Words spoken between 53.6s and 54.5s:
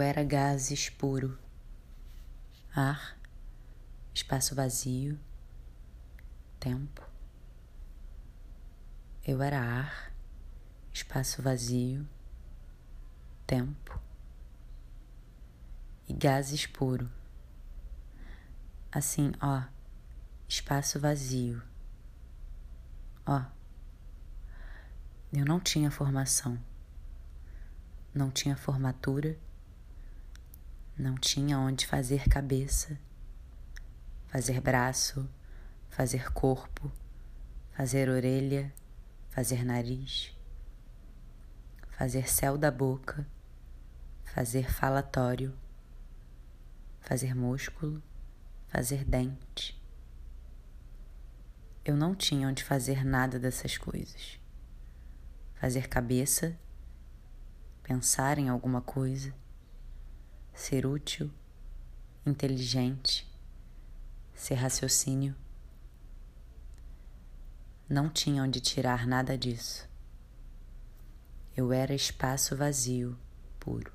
coisas.